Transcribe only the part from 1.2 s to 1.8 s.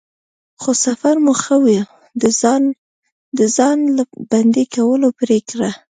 مو ښه و،